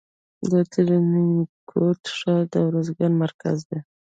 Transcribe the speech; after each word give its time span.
د 0.51 0.53
ترینکوټ 0.73 2.01
ښار 2.17 2.43
د 2.51 2.53
ارزګان 2.67 3.13
مرکز 3.23 3.57
دی 3.69 3.79